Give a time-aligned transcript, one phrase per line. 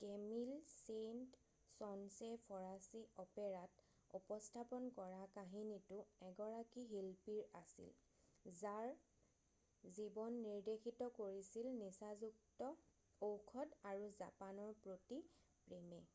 [0.00, 0.48] কেমিল
[0.80, 1.36] Saint
[1.76, 3.84] Saens ফঁৰাচী অপেৰাত
[4.18, 8.92] উপস্থাপন কৰা কাহিনীটো এগৰাকী শিল্পীৰ আছিল যাৰ
[10.00, 12.70] জীৱন নিৰ্দেশিত কৰিছিল নিচাযুক্ত
[13.32, 15.26] ঔষধ আৰু জাপানৰ প্ৰতি
[15.72, 16.06] প্ৰেমে”।